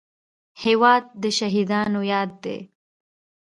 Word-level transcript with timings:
هېواد 0.63 1.03
د 1.21 1.23
شهیدانو 1.37 1.99
یاد 2.13 2.31
دی. 2.43 2.57